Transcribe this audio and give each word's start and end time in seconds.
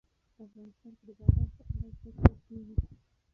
افغانستان 0.45 0.91
کې 0.97 1.03
د 1.07 1.11
باران 1.19 1.47
په 1.55 1.61
اړه 1.73 1.89
زده 1.97 2.11
کړه 2.19 2.35
کېږي. 2.45 2.75